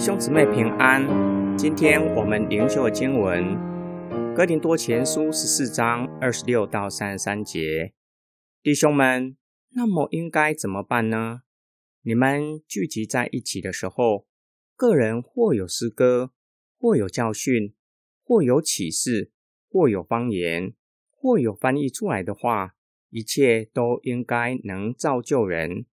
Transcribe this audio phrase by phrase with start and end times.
[0.00, 1.06] 兄姊妹平安，
[1.58, 3.44] 今天我们灵修的经文
[4.34, 7.92] 《哥林多前书》十四章二十六到三十三节。
[8.62, 9.36] 弟兄们，
[9.74, 11.42] 那么应该怎么办呢？
[12.00, 14.26] 你们聚集在一起的时候，
[14.74, 16.32] 个人或有诗歌，
[16.78, 17.74] 或有教训，
[18.24, 19.30] 或有启示，
[19.68, 20.72] 或有方言，
[21.10, 22.74] 或有翻译出来的话，
[23.10, 25.84] 一切都应该能造就人。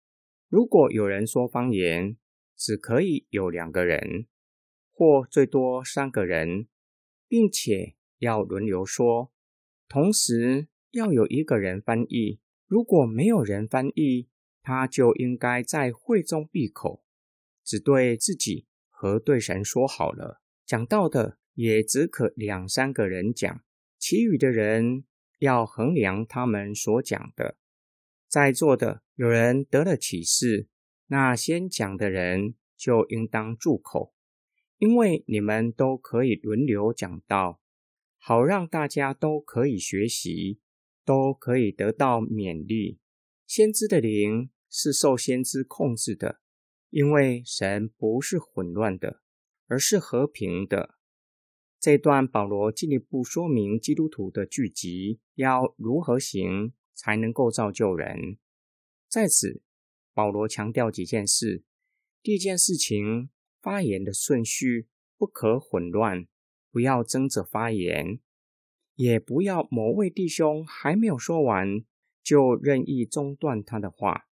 [0.48, 2.16] 如果有人说方言，
[2.56, 4.26] 只可以有两个人，
[4.92, 6.66] 或最多三个人，
[7.28, 9.30] 并且要轮流说，
[9.86, 12.40] 同时要有一个人翻译。
[12.66, 14.28] 如果没有人翻译，
[14.62, 17.04] 他就应该在会中闭口，
[17.62, 20.40] 只对自己和对神说好了。
[20.64, 23.62] 讲到的也只可两三个人讲，
[23.98, 25.04] 其余的人
[25.38, 27.56] 要衡量他们所讲的。
[28.26, 30.68] 在座的有人得了启示。
[31.08, 34.12] 那先讲的人就应当住口，
[34.78, 37.60] 因为你们都可以轮流讲道，
[38.18, 40.58] 好让大家都可以学习，
[41.04, 42.98] 都可以得到勉励。
[43.46, 46.40] 先知的灵是受先知控制的，
[46.90, 49.22] 因为神不是混乱的，
[49.68, 50.96] 而是和平的。
[51.78, 58.38] 这段保罗进一步说明基督徒的聚集要如何行才能够造就人，
[59.08, 59.62] 在此。
[60.16, 61.62] 保罗强调几件事：
[62.22, 63.28] 第一件事情，
[63.60, 66.26] 发言的顺序不可混乱，
[66.70, 68.18] 不要争着发言，
[68.94, 71.84] 也不要某位弟兄还没有说完
[72.22, 74.26] 就任意中断他的话。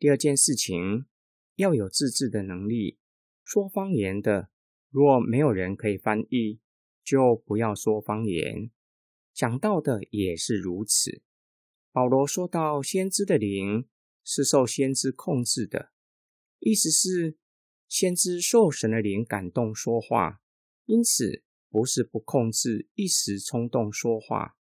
[0.00, 1.06] 第二件事情，
[1.54, 2.98] 要有自制的能力。
[3.44, 4.50] 说方言的，
[4.90, 6.58] 若没有人可以翻译，
[7.04, 8.72] 就不要说方言。
[9.32, 11.22] 讲到的也是如此。
[11.92, 13.86] 保罗说到先知的灵。
[14.30, 15.90] 是受先知控制的，
[16.58, 17.38] 意思是
[17.88, 20.42] 先知受神的灵感动说话，
[20.84, 24.58] 因此不是不控制，一时冲动说话。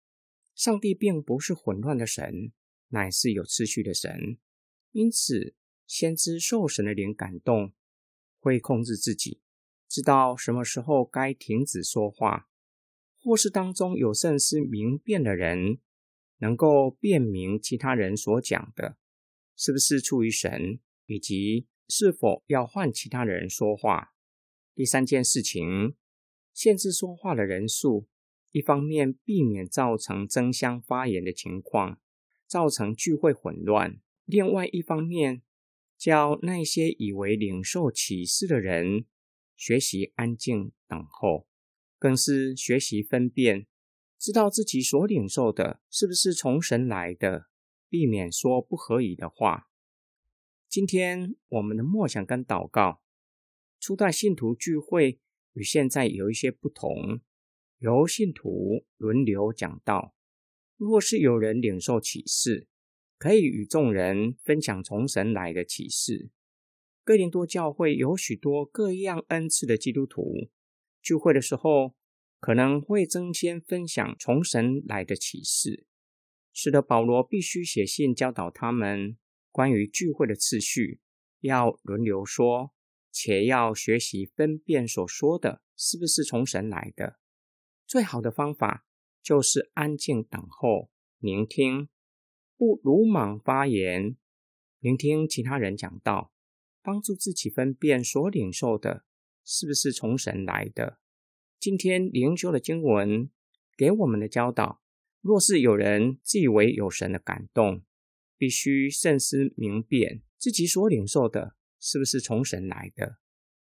[0.54, 2.52] 上帝并不是混乱的神，
[2.88, 4.38] 乃是有秩序的神，
[4.92, 5.54] 因此
[5.86, 7.74] 先知受神的灵感动，
[8.38, 9.42] 会控制自己，
[9.86, 12.48] 知道什么时候该停止说话，
[13.18, 15.80] 或是当中有甚是明辨的人，
[16.38, 18.96] 能够辨明其他人所讲的。
[19.60, 24.14] 是不是出于神，以及是否要换其他人说话？
[24.74, 25.96] 第三件事情，
[26.54, 28.08] 限制说话的人数，
[28.52, 32.00] 一方面避免造成争相发言的情况，
[32.46, 35.42] 造成聚会混乱；另外一方面，
[35.98, 39.04] 教那些以为领受启示的人
[39.54, 41.46] 学习安静等候，
[41.98, 43.66] 更是学习分辨，
[44.18, 47.49] 知道自己所领受的是不是从神来的。
[47.90, 49.68] 避免说不合宜的话。
[50.68, 53.02] 今天我们的默想跟祷告，
[53.80, 55.18] 初代信徒聚会
[55.54, 57.20] 与现在有一些不同，
[57.78, 60.14] 由信徒轮流讲道。
[60.76, 62.68] 若是有人领受启示，
[63.18, 66.30] 可以与众人分享从神来的启示。
[67.02, 70.48] 哥林多教会有许多各样恩赐的基督徒，
[71.02, 71.96] 聚会的时候
[72.38, 75.88] 可能会争先分享从神来的启示。
[76.62, 79.16] 使得保罗必须写信教导他们
[79.50, 81.00] 关于聚会的次序，
[81.40, 82.74] 要轮流说，
[83.10, 87.18] 且要学习分辨所说的是不是从神来的。
[87.86, 88.84] 最好的方法
[89.22, 91.88] 就是安静等候、聆听，
[92.58, 94.18] 不鲁莽发言，
[94.80, 96.30] 聆听其他人讲道，
[96.82, 99.06] 帮助自己分辨所领受的
[99.46, 100.98] 是不是从神来的。
[101.58, 103.30] 今天灵修的经文
[103.78, 104.79] 给我们的教导。
[105.20, 107.82] 若是有人自以为有神的感动，
[108.38, 113.18] 必须慎思明辨自己所领受的是不是从神来的，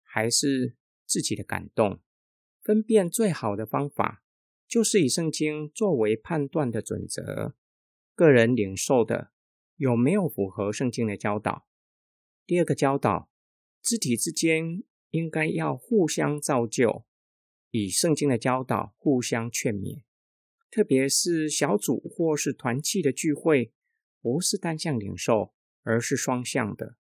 [0.02, 0.76] 还是
[1.06, 2.02] 自己的感动。
[2.64, 4.24] 分辨最好的方法，
[4.68, 7.56] 就是以圣经作为判断的准则。
[8.16, 9.32] 个人领受的
[9.76, 11.68] 有没有符合圣经的教导？
[12.48, 13.30] 第二个教导，
[13.84, 17.06] 肢体之间应该要互相造就，
[17.70, 20.02] 以圣经的教导互相劝勉。
[20.76, 23.72] 特别是小组或是团契的聚会，
[24.20, 26.98] 不是单向领受，而是双向的。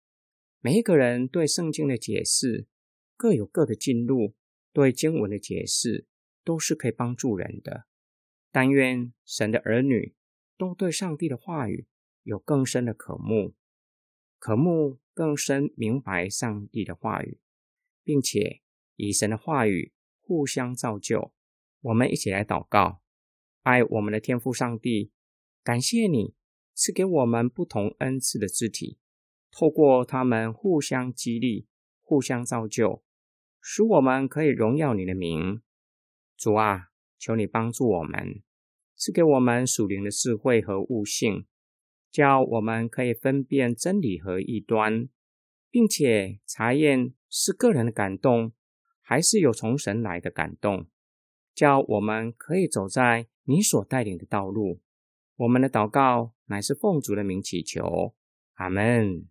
[0.61, 2.67] 每一个人对圣经的解释
[3.17, 4.33] 各有各的进路，
[4.71, 6.07] 对经文的解释
[6.45, 7.83] 都是可以帮助人的。
[8.49, 10.15] 但愿神的儿女
[10.57, 11.85] 都对上帝的话语
[12.23, 13.55] 有更深的渴慕，
[14.39, 17.41] 渴慕更深明白上帝的话语，
[18.05, 18.61] 并且
[18.95, 19.91] 以神的话语
[20.21, 21.33] 互相造就。
[21.81, 23.01] 我们一起来祷告。
[23.65, 25.11] 爱我们的天父上帝，
[25.63, 26.35] 感谢你
[26.75, 28.99] 赐给我们不同恩赐的肢体，
[29.51, 31.65] 透过他们互相激励、
[32.03, 33.03] 互相造就，
[33.59, 35.63] 使我们可以荣耀你的名。
[36.37, 38.43] 主啊，求你帮助我们，
[38.95, 41.47] 赐给我们属灵的智慧和悟性，
[42.11, 45.09] 叫我们可以分辨真理和异端，
[45.71, 48.53] 并且查验是个人的感动，
[49.01, 50.85] 还是有从神来的感动，
[51.55, 54.81] 叫我们可以走在你所带领的道路。
[55.37, 58.13] 我们的祷告乃是奉主的名祈求，
[58.55, 59.27] 阿门。